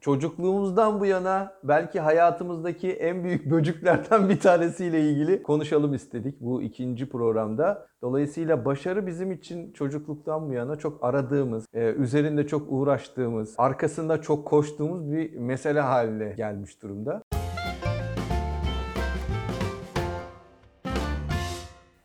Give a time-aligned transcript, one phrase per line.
[0.00, 7.08] çocukluğumuzdan bu yana belki hayatımızdaki en büyük böcüklerden bir tanesiyle ilgili konuşalım istedik bu ikinci
[7.08, 7.86] programda.
[8.02, 14.46] Dolayısıyla başarı bizim için çocukluktan bu yana çok aradığımız, e, üzerinde çok uğraştığımız, arkasında çok
[14.46, 17.22] koştuğumuz bir mesele haline gelmiş durumda.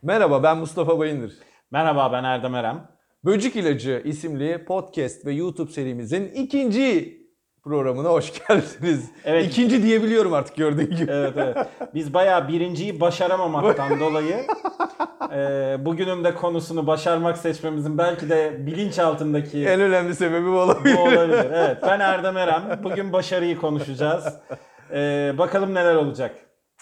[0.04, 1.34] Merhaba ben Mustafa Bayındır.
[1.72, 2.88] Merhaba ben Erdem Erem.
[3.26, 7.25] Böcük İlacı isimli podcast ve YouTube serimizin ikinci
[7.66, 9.12] programına hoş geldiniz.
[9.26, 9.46] Evet.
[9.46, 11.12] İkinci diyebiliyorum artık gördüğün gibi.
[11.12, 11.58] Evet evet.
[11.94, 14.46] Biz bayağı birinciyi başaramamaktan dolayı
[15.34, 20.98] e, bugünün de konusunu başarmak seçmemizin belki de bilinçaltındaki En önemli sebebi bu olabilir.
[20.98, 21.52] bu olabilir.
[21.54, 22.80] Evet ben Erdem Erem.
[22.84, 24.26] Bugün başarıyı konuşacağız.
[24.92, 26.36] E, bakalım neler olacak.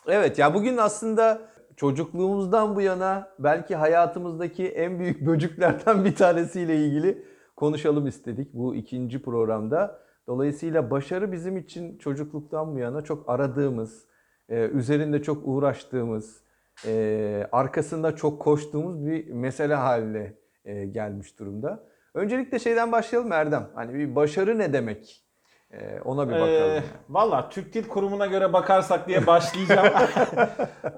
[0.08, 1.42] Evet ya bugün aslında
[1.78, 9.22] çocukluğumuzdan bu yana belki hayatımızdaki en büyük böcüklerden bir tanesiyle ilgili konuşalım istedik bu ikinci
[9.22, 10.03] programda.
[10.28, 14.06] Dolayısıyla başarı bizim için çocukluktan bu yana çok aradığımız,
[14.50, 16.44] e, üzerinde çok uğraştığımız,
[16.88, 20.34] e, arkasında çok koştuğumuz bir mesele haline
[20.66, 21.84] e, gelmiş durumda.
[22.14, 23.70] Öncelikle şeyden başlayalım Erdem.
[23.76, 25.24] Hani bir başarı ne demek?
[26.06, 26.50] Ona bir bakalım.
[26.52, 29.94] Ee, Valla Türk Dil Kurumu'na göre bakarsak diye başlayacağım.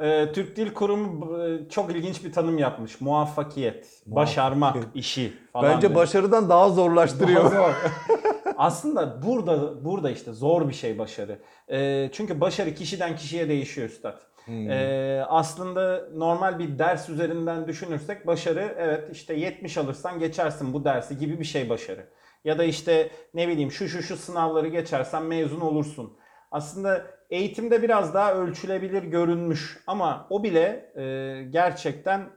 [0.02, 1.40] Ee, Türk Dil Kurumu
[1.70, 3.02] çok ilginç bir tanım yapmış.
[3.02, 5.72] Muvaffakiyet, başarmak, işi falan.
[5.72, 6.00] Bence diyor.
[6.00, 7.44] başarıdan daha zorlaştırıyor.
[7.44, 7.70] Daha zor.
[8.58, 11.40] Aslında burada burada işte zor bir şey başarı.
[11.72, 14.22] Ee, çünkü başarı kişiden kişiye değişiyor üstad.
[14.46, 14.70] Hmm.
[14.70, 21.18] Ee, aslında normal bir ders üzerinden düşünürsek başarı evet işte 70 alırsan geçersin bu dersi
[21.18, 22.10] gibi bir şey başarı.
[22.44, 26.18] Ya da işte ne bileyim şu şu şu sınavları geçersen mezun olursun.
[26.52, 31.04] Aslında eğitimde biraz daha ölçülebilir görünmüş ama o bile e,
[31.50, 32.30] gerçekten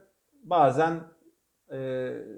[0.43, 0.99] bazen
[1.71, 1.77] e,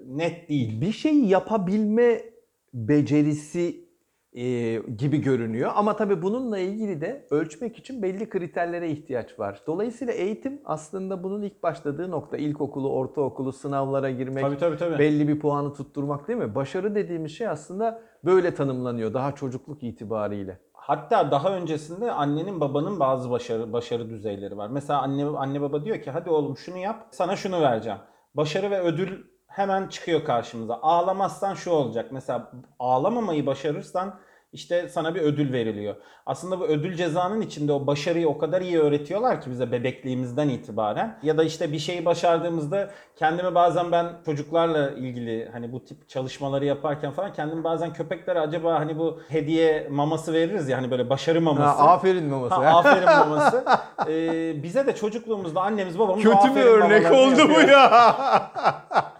[0.06, 0.82] net değil.
[0.82, 2.31] bir şey yapabilme
[2.74, 3.92] becerisi
[4.34, 5.72] e, gibi görünüyor.
[5.76, 9.62] Ama tabii bununla ilgili de ölçmek için belli kriterlere ihtiyaç var.
[9.68, 12.38] Dolayısıyla eğitim aslında bunun ilk başladığı nokta.
[12.38, 15.00] İlkokulu, ortaokulu, sınavlara girmek, Tabii tabii tabii.
[15.00, 16.56] belli bir puanı tutturmak değil mi?
[16.56, 20.60] Başarı dediğimiz şey aslında böyle tanımlanıyor daha çocukluk itibariyle.
[20.74, 24.70] Hatta daha öncesinde annenin babanın bazı başarı başarı düzeyleri var.
[24.70, 28.00] Mesela anne anne baba diyor ki hadi oğlum şunu yap sana şunu vereceğim.
[28.36, 30.80] Başarı ve ödül hemen çıkıyor karşımıza.
[30.82, 32.12] Ağlamazsan şu olacak.
[32.12, 34.20] Mesela ağlamamayı başarırsan
[34.54, 35.96] işte sana bir ödül veriliyor.
[36.26, 41.20] Aslında bu ödül cezanın içinde o başarıyı o kadar iyi öğretiyorlar ki bize bebekliğimizden itibaren.
[41.24, 46.66] Ya da işte bir şeyi başardığımızda kendimi bazen ben çocuklarla ilgili hani bu tip çalışmaları
[46.66, 51.42] yaparken falan kendimi bazen köpeklere acaba hani bu hediye maması veririz ya hani böyle başarı
[51.42, 51.82] maması.
[51.82, 52.56] Ha, aferin maması.
[52.56, 53.66] Ha, aferin maması.
[54.08, 57.92] Ee, bize de çocukluğumuzda annemiz babamız Kötü bir örnek oldu bu ya.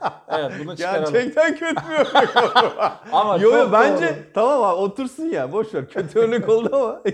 [0.40, 1.14] Evet bunu çıkaralım.
[1.14, 2.74] Gerçekten kötü bir örnek oldu.
[3.12, 4.16] Ama Yo yo bence doğru.
[4.34, 5.90] tamam abi otursun ya boş ver.
[5.90, 7.02] Kötü örnek oldu ama.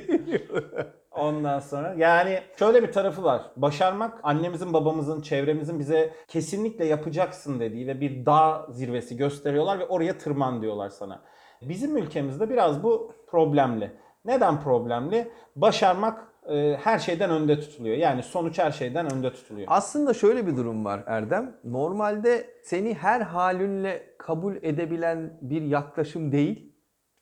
[1.12, 3.42] Ondan sonra yani şöyle bir tarafı var.
[3.56, 10.18] Başarmak annemizin, babamızın, çevremizin bize kesinlikle yapacaksın dediği ve bir dağ zirvesi gösteriyorlar ve oraya
[10.18, 11.22] tırman diyorlar sana.
[11.62, 13.92] Bizim ülkemizde biraz bu problemli.
[14.26, 15.32] Neden problemli?
[15.56, 17.98] Başarmak e, her şeyden önde tutuluyor.
[17.98, 19.68] Yani sonuç her şeyden önde tutuluyor.
[19.70, 21.56] Aslında şöyle bir durum var Erdem.
[21.64, 26.74] Normalde seni her halinle kabul edebilen bir yaklaşım değil.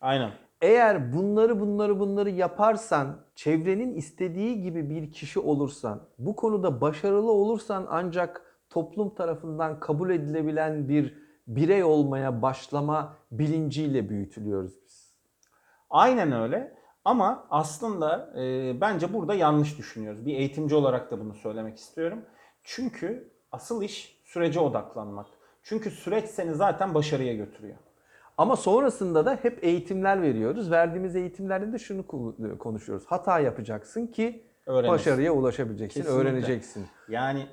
[0.02, 0.32] Aynen.
[0.62, 7.88] Eğer bunları bunları bunları yaparsan, çevrenin istediği gibi bir kişi olursan, bu konuda başarılı olursan
[7.90, 15.16] ancak toplum tarafından kabul edilebilen bir birey olmaya başlama bilinciyle büyütülüyoruz biz.
[15.90, 16.76] Aynen öyle.
[17.06, 20.26] Ama aslında e, bence burada yanlış düşünüyoruz.
[20.26, 22.20] Bir eğitimci olarak da bunu söylemek istiyorum.
[22.64, 25.28] Çünkü asıl iş sürece odaklanmak.
[25.64, 27.78] Çünkü süreç seni zaten başarıya götürüyor.
[28.38, 30.72] Ama sonrasında da hep eğitimler veriyoruz.
[30.72, 33.06] Verdiğimiz eğitimlerde de şunu ku- konuşuyoruz.
[33.08, 34.92] Hata yapacaksın ki Öğrenirsin.
[34.94, 36.30] başarıya ulaşabileceksin, Kesinlikle.
[36.30, 36.86] öğreneceksin.
[37.10, 37.48] Yani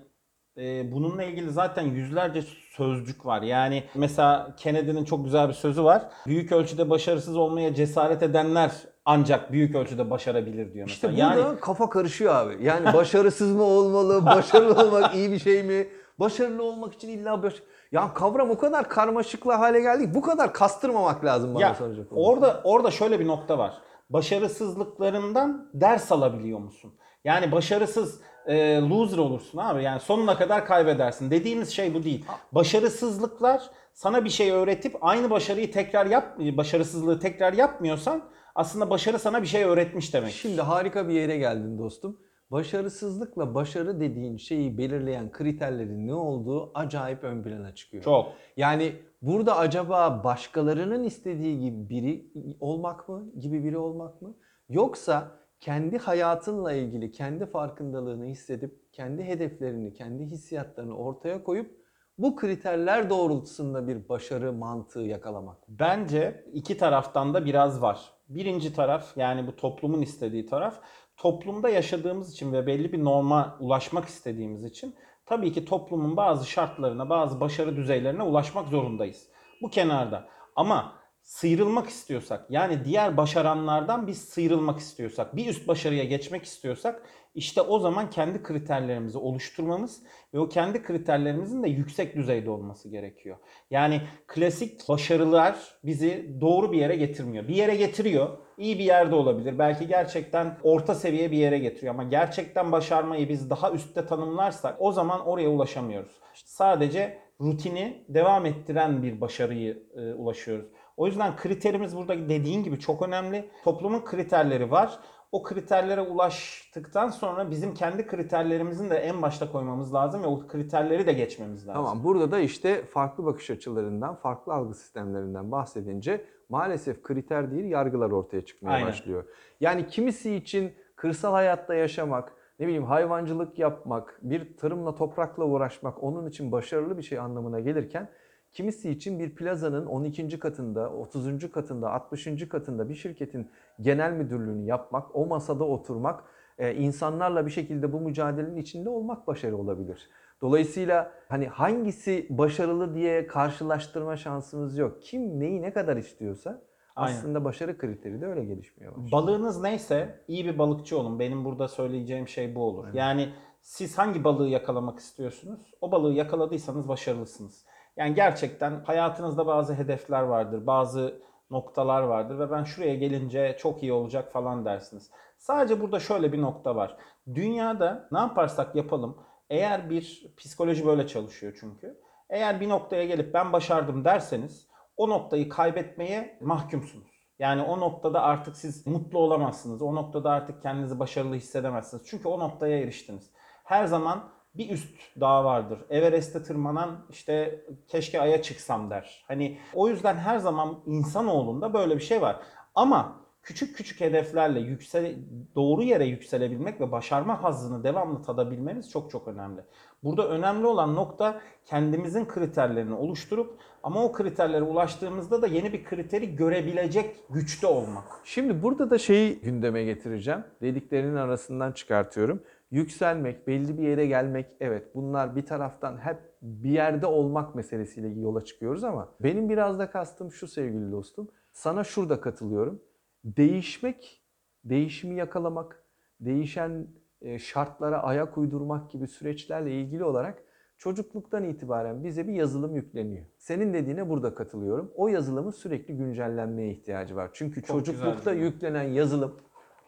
[0.57, 2.43] e, bununla ilgili zaten yüzlerce
[2.77, 3.43] sözcük var.
[3.43, 6.03] Yani mesela Kennedy'nin çok güzel bir sözü var.
[6.27, 8.73] Büyük ölçüde başarısız olmaya cesaret edenler
[9.05, 11.31] ancak büyük ölçüde başarabilir diyor İşte mesela.
[11.31, 12.65] burada yani kafa karışıyor abi.
[12.65, 15.87] Yani başarısız mı olmalı, başarılı olmak iyi bir şey mi?
[16.21, 17.55] Başarılı olmak için illa baş...
[17.93, 20.15] Ya kavram o kadar karmaşıklı hale geldi.
[20.15, 23.75] Bu kadar kastırmamak lazım bana ya soracak orada orada şöyle bir nokta var.
[24.11, 26.95] Başarısızlıklarından ders alabiliyor musun?
[27.25, 29.83] Yani başarısız e, loser olursun abi.
[29.83, 31.31] Yani sonuna kadar kaybedersin.
[31.31, 32.25] Dediğimiz şey bu değil.
[32.53, 33.63] Başarısızlıklar
[33.93, 38.23] sana bir şey öğretip aynı başarıyı tekrar yap başarısızlığı tekrar yapmıyorsan
[38.55, 40.31] aslında başarı sana bir şey öğretmiş demek.
[40.33, 42.19] Şimdi harika bir yere geldin dostum.
[42.51, 48.05] başarısızlıkla başarı dediğin şeyi belirleyen kriterlerin ne olduğu acayip ön plana çıkıyor.
[48.05, 48.33] Çok.
[48.57, 48.93] Yani
[49.23, 52.27] burada acaba başkalarının istediği gibi biri
[52.61, 54.35] olmak mı, gibi biri olmak mı?
[54.69, 55.31] Yoksa
[55.63, 61.71] kendi hayatınla ilgili kendi farkındalığını hissedip kendi hedeflerini, kendi hissiyatlarını ortaya koyup
[62.19, 65.59] bu kriterler doğrultusunda bir başarı mantığı yakalamak.
[65.69, 68.01] Bence iki taraftan da biraz var.
[68.29, 70.81] Birinci taraf yani bu toplumun istediği taraf
[71.17, 74.95] toplumda yaşadığımız için ve belli bir norma ulaşmak istediğimiz için
[75.27, 79.29] tabii ki toplumun bazı şartlarına, bazı başarı düzeylerine ulaşmak zorundayız.
[79.63, 80.29] Bu kenarda.
[80.57, 87.03] Ama sıyrılmak istiyorsak yani diğer başaranlardan biz sıyrılmak istiyorsak, bir üst başarıya geçmek istiyorsak
[87.35, 90.03] işte o zaman kendi kriterlerimizi oluşturmamız
[90.35, 93.37] ve o kendi kriterlerimizin de yüksek düzeyde olması gerekiyor.
[93.71, 97.49] Yani klasik başarılar bizi doğru bir yere getirmiyor.
[97.49, 98.39] Bir yere getiriyor.
[98.59, 99.59] iyi bir yerde olabilir.
[99.59, 104.93] Belki gerçekten orta seviye bir yere getiriyor ama gerçekten başarmayı biz daha üstte tanımlarsak o
[104.93, 106.13] zaman oraya ulaşamıyoruz.
[106.45, 110.67] Sadece rutini devam ettiren bir başarıyı e, ulaşıyoruz.
[110.97, 113.51] O yüzden kriterimiz burada dediğin gibi çok önemli.
[113.65, 114.99] Toplumun kriterleri var.
[115.33, 121.07] O kriterlere ulaştıktan sonra bizim kendi kriterlerimizin de en başta koymamız lazım ve o kriterleri
[121.07, 121.85] de geçmemiz lazım.
[121.85, 128.11] Tamam burada da işte farklı bakış açılarından, farklı algı sistemlerinden bahsedince maalesef kriter değil yargılar
[128.11, 128.89] ortaya çıkmaya Aynen.
[128.89, 129.25] başlıyor.
[129.61, 136.27] Yani kimisi için kırsal hayatta yaşamak, ne bileyim hayvancılık yapmak, bir tarımla toprakla uğraşmak onun
[136.27, 138.09] için başarılı bir şey anlamına gelirken
[138.53, 140.39] kimisi için bir plazanın 12.
[140.39, 141.51] katında, 30.
[141.53, 142.49] katında, 60.
[142.49, 143.51] katında bir şirketin
[143.81, 146.25] genel müdürlüğünü yapmak, o masada oturmak,
[146.59, 150.09] e, insanlarla bir şekilde bu mücadelenin içinde olmak başarı olabilir.
[150.41, 155.03] Dolayısıyla hani hangisi başarılı diye karşılaştırma şansımız yok.
[155.03, 156.63] Kim neyi ne kadar istiyorsa
[156.97, 157.17] Aynen.
[157.17, 158.93] aslında başarı kriteri de öyle gelişmiyor.
[158.93, 159.13] başlıyor.
[159.13, 161.19] Balığınız neyse iyi bir balıkçı olun.
[161.19, 162.95] Benim burada söyleyeceğim şey bu olur.
[162.95, 163.29] Yani
[163.61, 165.75] siz hangi balığı yakalamak istiyorsunuz?
[165.81, 167.65] O balığı yakaladıysanız başarılısınız.
[167.97, 173.93] Yani gerçekten hayatınızda bazı hedefler vardır, bazı noktalar vardır ve ben şuraya gelince çok iyi
[173.93, 175.11] olacak falan dersiniz.
[175.39, 176.97] Sadece burada şöyle bir nokta var.
[177.35, 179.17] Dünyada ne yaparsak yapalım
[179.51, 182.01] eğer bir psikoloji böyle çalışıyor çünkü.
[182.31, 187.13] Eğer bir noktaya gelip ben başardım derseniz o noktayı kaybetmeye mahkumsunuz.
[187.39, 189.83] Yani o noktada artık siz mutlu olamazsınız.
[189.83, 192.03] O noktada artık kendinizi başarılı hissedemezsiniz.
[192.07, 193.31] Çünkü o noktaya eriştiniz.
[193.65, 195.79] Her zaman bir üst dağ vardır.
[195.91, 199.25] Everest'e tırmanan işte keşke aya çıksam der.
[199.29, 202.37] Hani o yüzden her zaman insanoğlunda böyle bir şey var.
[202.75, 205.17] Ama küçük küçük hedeflerle yüksel
[205.55, 209.61] doğru yere yükselebilmek ve başarma hazzını devamlı tadabilmeniz çok çok önemli.
[210.05, 216.37] Burada önemli olan nokta kendimizin kriterlerini oluşturup ama o kriterlere ulaştığımızda da yeni bir kriteri
[216.37, 218.05] görebilecek güçte olmak.
[218.25, 220.45] Şimdi burada da şeyi gündeme getireceğim.
[220.61, 222.43] Dediklerinin arasından çıkartıyorum.
[222.73, 228.45] Yükselmek, belli bir yere gelmek evet bunlar bir taraftan hep bir yerde olmak meselesiyle yola
[228.45, 231.29] çıkıyoruz ama benim biraz da kastım şu sevgili dostum.
[231.53, 232.83] Sana şurada katılıyorum.
[233.25, 234.23] Değişmek,
[234.65, 235.85] değişimi yakalamak,
[236.21, 236.87] değişen
[237.21, 240.43] e, şartlara ayak uydurmak gibi süreçlerle ilgili olarak
[240.79, 243.27] çocukluktan itibaren bize bir yazılım yükleniyor.
[243.39, 244.93] Senin dediğine burada katılıyorum.
[244.97, 247.31] O yazılımın sürekli güncellenmeye ihtiyacı var.
[247.33, 248.45] Çünkü Çok çocuklukta cümle.
[248.45, 249.37] yüklenen yazılım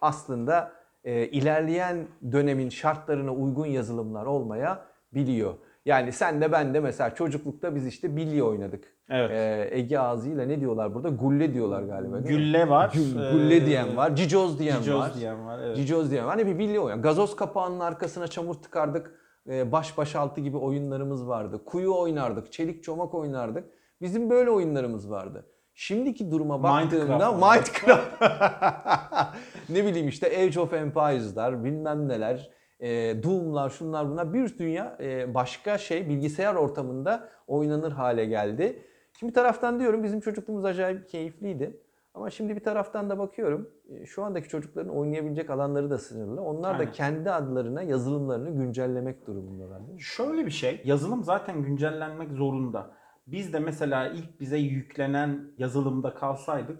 [0.00, 4.82] aslında e, ilerleyen dönemin şartlarına uygun yazılımlar olmaya
[5.14, 5.54] biliyor.
[5.84, 8.84] Yani sen de ben de mesela çocuklukta biz işte bilye oynadık.
[9.10, 9.30] Evet.
[9.30, 11.08] E, Ege ağzıyla ne diyorlar burada?
[11.08, 12.18] Gulle diyorlar galiba?
[12.18, 12.90] Gülle var.
[12.94, 15.14] Gül- Ee, Gulle diyen var, cicoz diyen Cicoz var.
[15.14, 15.58] diyen var.
[15.62, 15.76] Evet.
[15.76, 16.30] Cicoz diyen var.
[16.36, 17.02] Hani bir bilye oyun.
[17.02, 19.10] Gazoz kapağının arkasına çamur tıkardık.
[19.48, 21.60] Ee, Baş başaltı gibi oyunlarımız vardı.
[21.64, 23.64] Kuyu oynardık, çelik çomak oynardık.
[24.00, 25.46] Bizim böyle oyunlarımız vardı.
[25.74, 28.22] Şimdiki duruma baktığımda Minecraft Minecraft.
[29.68, 35.34] ne bileyim işte Age of Empires'lar, bilmem neler, e, Doom'lar, şunlar bunlar bir dünya e,
[35.34, 38.82] başka şey bilgisayar ortamında oynanır hale geldi.
[39.18, 41.80] Şimdi bir taraftan diyorum bizim çocukluğumuz acayip keyifliydi.
[42.14, 46.42] Ama şimdi bir taraftan da bakıyorum e, şu andaki çocukların oynayabilecek alanları da sınırlı.
[46.42, 46.92] Onlar da Aynen.
[46.92, 49.80] kendi adlarına yazılımlarını güncellemek durumundalar.
[49.80, 50.02] değil mi?
[50.02, 52.90] Şöyle bir şey, yazılım zaten güncellenmek zorunda.
[53.26, 56.78] Biz de mesela ilk bize yüklenen yazılımda kalsaydık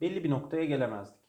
[0.00, 1.21] belli bir noktaya gelemezdik.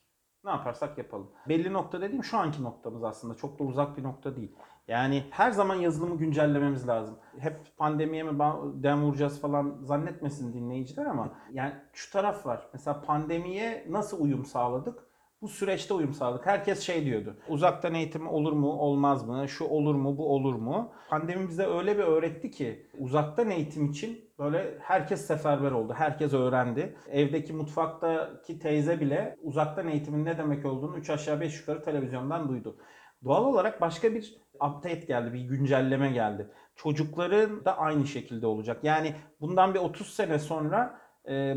[0.43, 1.31] Ne yaparsak yapalım.
[1.50, 3.33] Belli nokta dediğim şu anki noktamız aslında.
[3.33, 4.55] Çok da uzak bir nokta değil.
[4.88, 7.17] Yani her zaman yazılımı güncellememiz lazım.
[7.39, 8.39] Hep pandemiye mi
[8.83, 12.69] dem vuracağız falan zannetmesin dinleyiciler ama yani şu taraf var.
[12.73, 15.03] Mesela pandemiye nasıl uyum sağladık?
[15.41, 16.45] Bu süreçte uyum sağladık.
[16.45, 17.38] Herkes şey diyordu.
[17.47, 19.50] Uzaktan eğitim olur mu, olmaz mı?
[19.50, 20.91] Şu olur mu, bu olur mu?
[21.09, 25.93] Pandemi bize öyle bir öğretti ki uzaktan eğitim için böyle herkes seferber oldu.
[25.97, 26.95] Herkes öğrendi.
[27.12, 32.77] Evdeki mutfaktaki teyze bile uzaktan eğitimin ne demek olduğunu 3 aşağı 5 yukarı televizyondan duydu.
[33.23, 36.50] Doğal olarak başka bir update geldi, bir güncelleme geldi.
[36.75, 38.83] Çocukların da aynı şekilde olacak.
[38.83, 41.00] Yani bundan bir 30 sene sonra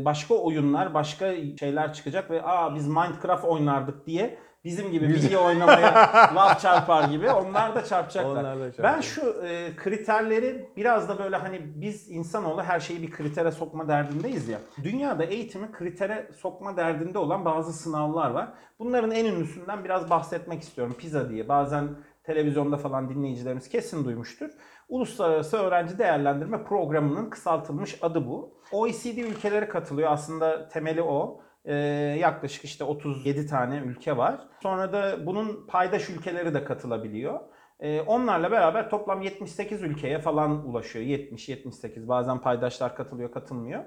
[0.05, 5.93] başka oyunlar, başka şeyler çıkacak ve aa biz Minecraft oynardık diye bizim gibi bilgi oynamaya
[6.35, 8.31] laf çarpar gibi onlar da çarpacaklar.
[8.31, 8.95] Onlar da çarpacak.
[8.95, 13.87] Ben şu e, kriterleri biraz da böyle hani biz insanoğlu her şeyi bir kritere sokma
[13.87, 14.59] derdindeyiz ya.
[14.83, 18.47] Dünyada eğitimi kritere sokma derdinde olan bazı sınavlar var.
[18.79, 20.95] Bunların en ünlüsünden biraz bahsetmek istiyorum.
[20.99, 21.47] PISA diye.
[21.49, 21.89] Bazen
[22.23, 24.49] televizyonda falan dinleyicilerimiz kesin duymuştur.
[24.87, 28.61] Uluslararası Öğrenci Değerlendirme Programı'nın kısaltılmış adı bu.
[28.71, 30.11] OECD ülkeleri katılıyor.
[30.11, 31.41] Aslında temeli o.
[31.65, 31.73] Ee,
[32.19, 34.39] yaklaşık işte 37 tane ülke var.
[34.63, 37.39] Sonra da bunun paydaş ülkeleri de katılabiliyor.
[37.79, 41.05] Ee, onlarla beraber toplam 78 ülkeye falan ulaşıyor.
[41.05, 43.83] 70-78 bazen paydaşlar katılıyor katılmıyor.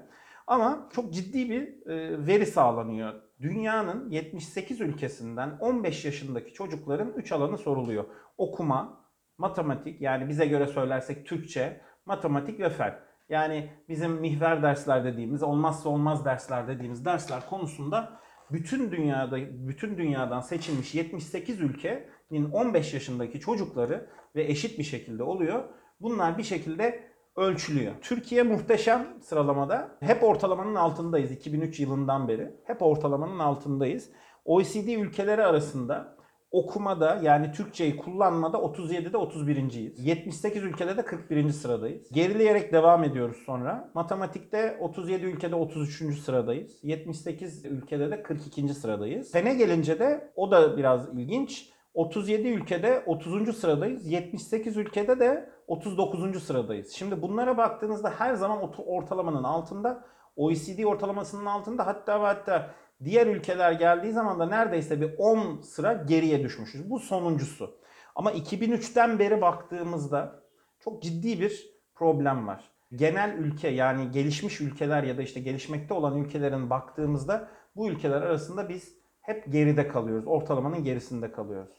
[0.47, 3.13] Ama çok ciddi bir e, veri sağlanıyor.
[3.41, 8.05] Dünyanın 78 ülkesinden 15 yaşındaki çocukların 3 alanı soruluyor.
[8.37, 9.00] Okuma,
[9.41, 12.99] matematik yani bize göre söylersek Türkçe, matematik ve fen.
[13.29, 18.19] Yani bizim mihver dersler dediğimiz, olmazsa olmaz dersler dediğimiz dersler konusunda
[18.51, 25.63] bütün dünyada bütün dünyadan seçilmiş 78 ülkenin 15 yaşındaki çocukları ve eşit bir şekilde oluyor.
[26.01, 27.93] Bunlar bir şekilde ölçülüyor.
[28.01, 29.97] Türkiye muhteşem sıralamada.
[29.99, 32.55] Hep ortalamanın altındayız 2003 yılından beri.
[32.63, 34.09] Hep ortalamanın altındayız.
[34.45, 36.20] OECD ülkeleri arasında
[36.51, 40.05] okumada yani Türkçeyi kullanmada 37'de 31.yiz.
[40.05, 41.49] 78 ülkede de 41.
[41.49, 42.11] sıradayız.
[42.11, 43.91] Gerileyerek devam ediyoruz sonra.
[43.93, 46.19] Matematikte 37 ülkede 33.
[46.19, 46.79] sıradayız.
[46.83, 48.69] 78 ülkede de 42.
[48.69, 49.31] sıradayız.
[49.31, 51.69] Fene gelince de o da biraz ilginç.
[51.93, 53.57] 37 ülkede 30.
[53.57, 54.07] sıradayız.
[54.07, 56.43] 78 ülkede de 39.
[56.43, 56.91] sıradayız.
[56.91, 60.05] Şimdi bunlara baktığınızda her zaman ortalamanın altında,
[60.35, 62.71] OECD ortalamasının altında hatta ve hatta
[63.05, 66.89] diğer ülkeler geldiği zaman da neredeyse bir 10 sıra geriye düşmüşüz.
[66.89, 67.81] Bu sonuncusu.
[68.15, 70.43] Ama 2003'ten beri baktığımızda
[70.79, 72.71] çok ciddi bir problem var.
[72.95, 78.69] Genel ülke yani gelişmiş ülkeler ya da işte gelişmekte olan ülkelerin baktığımızda bu ülkeler arasında
[78.69, 80.27] biz hep geride kalıyoruz.
[80.27, 81.73] Ortalamanın gerisinde kalıyoruz.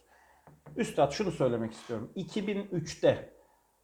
[0.76, 2.12] Üstad şunu söylemek istiyorum.
[2.16, 3.32] 2003'te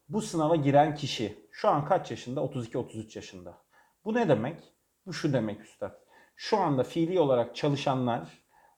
[0.09, 2.41] bu sınava giren kişi şu an kaç yaşında?
[2.41, 3.59] 32-33 yaşında.
[4.05, 4.73] Bu ne demek?
[5.07, 6.08] Bu şu demek üstad.
[6.41, 8.29] Şu anda fiili olarak çalışanlar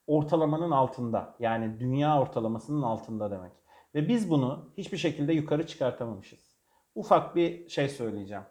[0.07, 1.37] ortalamanın altında.
[1.39, 3.53] Yani dünya ortalamasının altında demek.
[3.95, 6.57] Ve biz bunu hiçbir şekilde yukarı çıkartamamışız.
[6.95, 8.43] Ufak bir şey söyleyeceğim.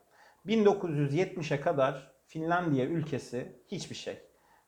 [0.46, 4.18] 1970'e kadar Finlandiya ülkesi hiçbir şey.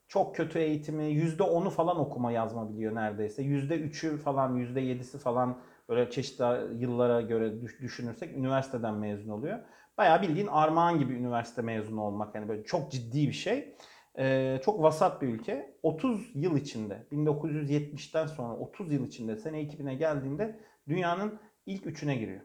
[0.08, 3.44] Çok kötü eğitimi, %10'u falan okuma yazma biliyor neredeyse.
[3.44, 9.60] %3'ü falan, %7'si falan böyle çeşitli yıllara göre düş- düşünürsek üniversiteden mezun oluyor.
[9.98, 13.76] Bayağı bildiğin armağan gibi üniversite mezunu olmak yani böyle çok ciddi bir şey.
[14.20, 15.78] Ee, çok vasat bir ülke.
[15.84, 22.42] 30 yıl içinde 1970'ten sonra 30 yıl içinde sene 2000'e geldiğinde dünyanın ilk üçüne giriyor.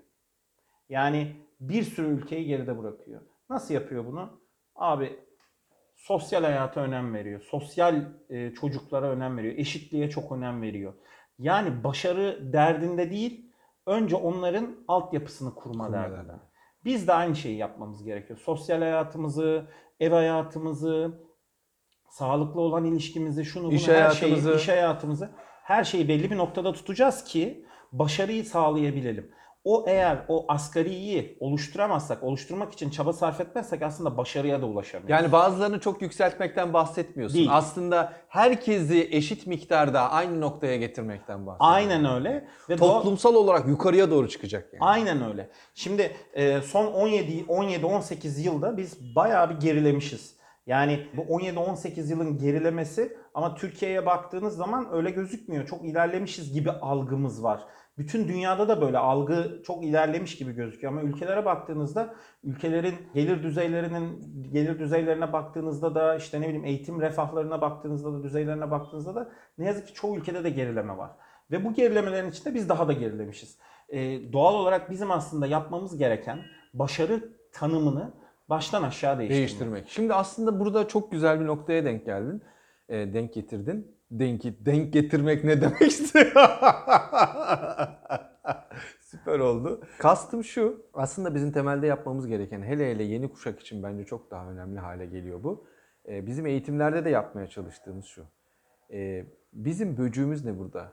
[0.89, 3.21] Yani bir sürü ülkeyi geride bırakıyor.
[3.51, 4.41] Nasıl yapıyor bunu?
[4.75, 5.21] Abi
[5.97, 7.41] sosyal hayata önem veriyor.
[7.41, 9.55] Sosyal e, çocuklara önem veriyor.
[9.59, 10.95] Eşitliğe çok önem veriyor.
[11.39, 13.53] Yani başarı derdinde değil,
[13.87, 16.17] önce onların altyapısını kurma, Kurma derdinde.
[16.17, 16.43] derdinde.
[16.85, 18.39] Biz de aynı şeyi yapmamız gerekiyor.
[18.39, 19.67] Sosyal hayatımızı,
[20.01, 21.26] ev hayatımızı,
[22.19, 24.49] sağlıklı olan ilişkimizi, şunu bunu İş her hayatımızı.
[24.49, 25.31] şeyi, iş hayatımızı
[25.63, 29.31] her şeyi belli bir noktada tutacağız ki başarıyı sağlayabilelim.
[29.65, 35.11] O eğer o asgariyi oluşturamazsak, oluşturmak için çaba sarf etmezsek aslında başarıya da ulaşamayız.
[35.11, 37.39] Yani bazılarını çok yükseltmekten bahsetmiyorsun.
[37.39, 37.49] Değil.
[37.53, 41.75] Aslında herkesi eşit miktarda aynı noktaya getirmekten bahsediyorsun.
[41.75, 42.49] Aynen öyle.
[42.69, 44.85] Ve Toplumsal olarak yukarıya doğru çıkacak yani.
[44.85, 45.51] Aynen öyle.
[45.75, 50.37] Şimdi e, son 17 17 18 yılda biz bayağı bir gerilemişiz.
[50.67, 55.67] Yani bu 17 18 yılın gerilemesi ama Türkiye'ye baktığınız zaman öyle gözükmüyor.
[55.67, 57.61] Çok ilerlemişiz gibi algımız var.
[57.99, 64.21] Bütün dünyada da böyle algı çok ilerlemiş gibi gözüküyor ama ülkelere baktığınızda ülkelerin gelir düzeylerinin
[64.53, 69.67] gelir düzeylerine baktığınızda da işte ne bileyim eğitim refahlarına baktığınızda da düzeylerine baktığınızda da ne
[69.67, 71.11] yazık ki çoğu ülkede de gerileme var.
[71.51, 73.59] Ve bu gerilemelerin içinde biz daha da gerilemişiz.
[73.89, 76.39] Ee, doğal olarak bizim aslında yapmamız gereken
[76.75, 78.13] başarı tanımını
[78.49, 79.39] baştan aşağı değiştirmek.
[79.39, 79.89] Değiştirmek.
[79.89, 82.43] Şimdi aslında burada çok güzel bir noktaya denk geldin.
[82.89, 83.97] E, denk getirdin.
[84.11, 86.19] Denk, denk getirmek ne demekti?
[89.01, 89.81] Süper oldu.
[89.99, 90.87] Kastım şu.
[90.95, 95.07] Aslında bizim temelde yapmamız gereken hele hele yeni kuşak için bence çok daha önemli hale
[95.07, 95.67] geliyor bu.
[96.09, 98.25] E, bizim eğitimlerde de yapmaya çalıştığımız şu.
[98.93, 100.93] E, bizim böcüğümüz ne burada?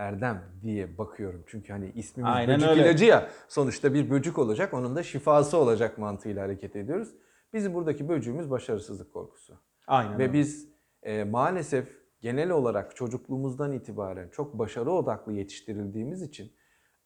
[0.00, 1.44] Erdem diye bakıyorum.
[1.46, 2.82] Çünkü hani ismimiz Aynen böcük öyle.
[2.82, 3.28] ilacı ya.
[3.48, 4.74] Sonuçta bir böcük olacak.
[4.74, 7.14] Onun da şifası olacak mantığıyla hareket ediyoruz.
[7.52, 9.54] Bizim buradaki böcüğümüz başarısızlık korkusu.
[9.86, 10.32] Aynen Ve öyle.
[10.32, 10.68] biz
[11.02, 11.88] e, maalesef
[12.20, 16.52] genel olarak çocukluğumuzdan itibaren çok başarı odaklı yetiştirildiğimiz için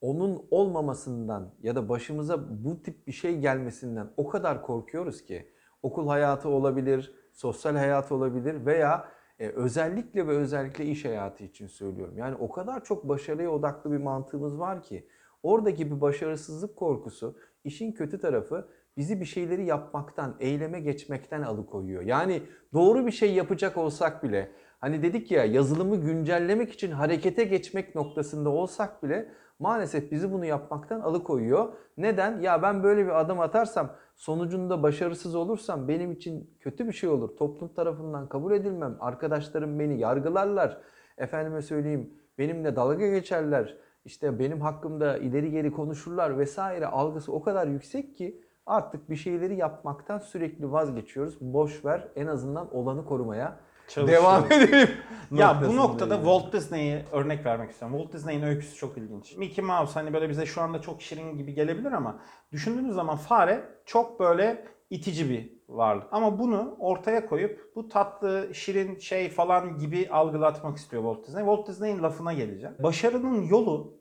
[0.01, 6.09] onun olmamasından ya da başımıza bu tip bir şey gelmesinden o kadar korkuyoruz ki okul
[6.09, 12.19] hayatı olabilir, sosyal hayat olabilir veya e, özellikle ve özellikle iş hayatı için söylüyorum.
[12.19, 15.09] Yani o kadar çok başarıya odaklı bir mantığımız var ki
[15.43, 22.03] oradaki bir başarısızlık korkusu işin kötü tarafı bizi bir şeyleri yapmaktan, eyleme geçmekten alıkoyuyor.
[22.03, 24.51] Yani doğru bir şey yapacak olsak bile
[24.81, 31.01] hani dedik ya yazılımı güncellemek için harekete geçmek noktasında olsak bile maalesef bizi bunu yapmaktan
[31.01, 31.73] alıkoyuyor.
[31.97, 32.41] Neden?
[32.41, 37.37] Ya ben böyle bir adım atarsam sonucunda başarısız olursam benim için kötü bir şey olur.
[37.37, 38.97] Toplum tarafından kabul edilmem.
[39.01, 40.81] Arkadaşlarım beni yargılarlar.
[41.19, 43.77] Efendime söyleyeyim benimle dalga geçerler.
[44.05, 49.57] İşte benim hakkımda ileri geri konuşurlar vesaire algısı o kadar yüksek ki artık bir şeyleri
[49.57, 51.41] yapmaktan sürekli vazgeçiyoruz.
[51.41, 53.57] Boş ver en azından olanı korumaya
[53.89, 54.25] Çalışıyoruz.
[54.25, 54.89] devam edelim.
[55.31, 57.97] Ya bu noktada Walt Disney'i örnek vermek istiyorum.
[57.99, 59.37] Walt Disney'in öyküsü çok ilginç.
[59.37, 62.21] Mickey Mouse hani böyle bize şu anda çok şirin gibi gelebilir ama
[62.53, 66.07] düşündüğünüz zaman fare çok böyle itici bir varlık.
[66.13, 71.45] Ama bunu ortaya koyup bu tatlı, şirin şey falan gibi algılatmak istiyor Walt Disney.
[71.45, 72.75] Walt Disney'in lafına geleceğim.
[72.79, 73.95] Başarının yolu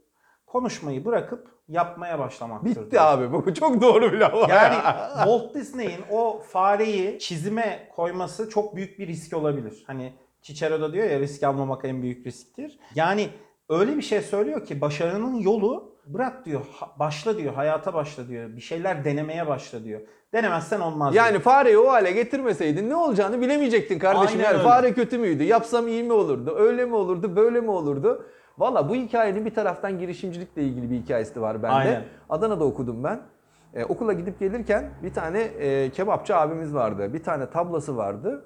[0.53, 2.69] konuşmayı bırakıp yapmaya başlamaktır.
[2.69, 3.03] Bitti diyor.
[3.03, 4.49] abi bu çok doğru bir laf.
[4.49, 4.75] Yani
[5.15, 9.83] Walt Disney'in o fareyi çizime koyması çok büyük bir risk olabilir.
[9.87, 12.79] Hani Cicero da diyor ya risk almamak en büyük risktir.
[12.95, 13.29] Yani
[13.69, 16.61] öyle bir şey söylüyor ki başarının yolu bırak diyor
[16.99, 20.01] başla diyor hayata başla diyor bir şeyler denemeye başla diyor.
[20.33, 21.41] Denemezsen olmaz Yani diyor.
[21.41, 24.39] fareyi o hale getirmeseydin ne olacağını bilemeyecektin kardeşim.
[24.39, 24.63] Aynen yani öyle.
[24.63, 25.43] fare kötü müydü?
[25.43, 26.55] Yapsam iyi mi olurdu?
[26.57, 27.35] Öyle mi olurdu?
[27.35, 28.25] Böyle mi olurdu?
[28.57, 31.73] Valla bu hikayenin bir taraftan girişimcilikle ilgili bir hikayesi var bende.
[31.73, 32.03] Aynen.
[32.29, 33.21] Adana'da okudum ben.
[33.73, 37.13] Ee, okula gidip gelirken bir tane e, kebapçı abimiz vardı.
[37.13, 38.45] Bir tane tablası vardı.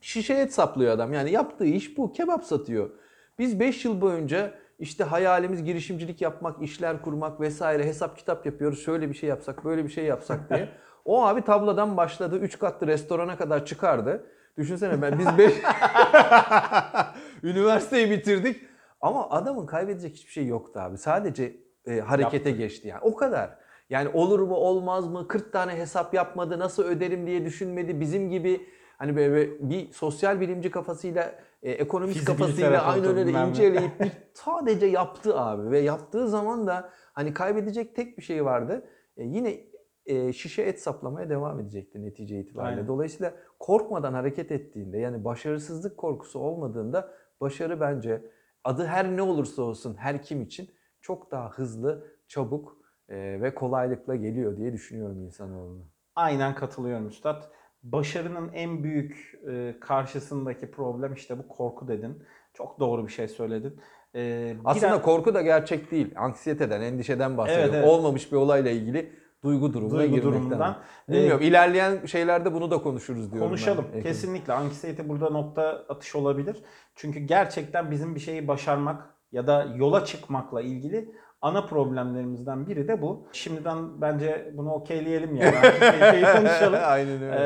[0.00, 1.12] Şişe et saplıyor adam.
[1.12, 2.12] Yani yaptığı iş bu.
[2.12, 2.90] Kebap satıyor.
[3.38, 8.84] Biz 5 yıl boyunca işte hayalimiz girişimcilik yapmak, işler kurmak vesaire hesap kitap yapıyoruz.
[8.84, 10.68] Şöyle bir şey yapsak, böyle bir şey yapsak diye.
[11.04, 12.38] O abi tabladan başladı.
[12.38, 14.26] 3 katlı restorana kadar çıkardı.
[14.58, 15.52] Düşünsene ben biz 5
[17.42, 18.60] üniversiteyi bitirdik.
[19.04, 20.98] Ama adamın kaybedecek hiçbir şey yoktu abi.
[20.98, 21.56] Sadece
[21.86, 23.00] e, harekete geçti yani.
[23.02, 23.58] O kadar.
[23.90, 28.00] Yani olur mu olmaz mı 40 tane hesap yapmadı nasıl öderim diye düşünmedi.
[28.00, 28.66] Bizim gibi
[28.98, 35.40] hani böyle bir sosyal bilimci kafasıyla e, ekonomist kafasıyla aynı öyle inceleyip bir sadece yaptı
[35.40, 35.70] abi.
[35.70, 38.86] Ve yaptığı zaman da hani kaybedecek tek bir şey vardı.
[39.16, 39.60] E, yine
[40.06, 42.76] e, şişe et saplamaya devam edecekti netice itibariyle.
[42.76, 42.88] Aynen.
[42.88, 48.22] Dolayısıyla korkmadan hareket ettiğinde yani başarısızlık korkusu olmadığında başarı bence
[48.64, 52.76] adı her ne olursa olsun her kim için çok daha hızlı, çabuk
[53.08, 55.82] e, ve kolaylıkla geliyor diye düşünüyorum insanoğluna.
[56.16, 57.42] Aynen katılıyorum Üstad.
[57.82, 62.22] Başarının en büyük e, karşısındaki problem işte bu korku dedin.
[62.54, 63.80] Çok doğru bir şey söyledin.
[64.14, 66.12] E, Aslında biraz- korku da gerçek değil.
[66.16, 67.74] Anksiyeteden, endişeden bahsediyorum.
[67.74, 67.94] Evet, evet.
[67.94, 69.12] Olmamış bir olayla ilgili
[69.44, 70.32] duygu durumuna Duygu girmekten.
[70.42, 70.76] durumundan.
[71.08, 71.42] Bilmiyorum.
[71.42, 73.48] ilerleyen şeylerde bunu da konuşuruz diyorum.
[73.48, 73.84] Konuşalım.
[73.94, 74.02] ben.
[74.02, 74.52] Kesinlikle.
[74.52, 76.56] Anksiyete burada nokta atış olabilir.
[76.94, 79.02] Çünkü gerçekten bizim bir şeyi başarmak
[79.32, 83.26] ya da yola çıkmakla ilgili ana problemlerimizden biri de bu.
[83.32, 85.56] Şimdiden bence bunu okeyleyelim yani.
[85.56, 86.80] Anksiyeteyi konuşalım.
[86.84, 87.36] Aynen öyle.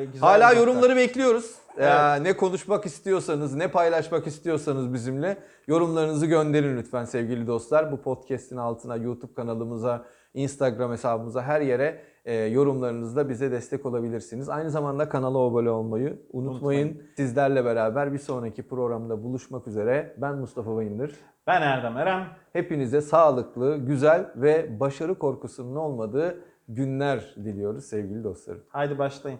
[0.00, 0.60] Ee, güzel Hala nokta.
[0.60, 1.54] yorumları bekliyoruz.
[1.78, 1.88] Evet.
[1.88, 5.36] Ee, ne konuşmak istiyorsanız, ne paylaşmak istiyorsanız bizimle
[5.68, 7.92] yorumlarınızı gönderin lütfen sevgili dostlar.
[7.92, 10.04] Bu podcast'in altına, YouTube kanalımıza,
[10.34, 14.48] Instagram hesabımıza her yere e, yorumlarınızla bize destek olabilirsiniz.
[14.48, 16.88] Aynı zamanda kanala abone olmayı unutmayın.
[16.88, 17.02] Unutmayın.
[17.16, 20.14] Sizlerle beraber bir sonraki programda buluşmak üzere.
[20.18, 21.14] Ben Mustafa Bayındır.
[21.46, 22.26] Ben Erdem Eren.
[22.52, 28.62] Hepinize sağlıklı, güzel ve başarı korkusunun olmadığı günler diliyoruz sevgili dostlarım.
[28.68, 29.38] Haydi başlayın.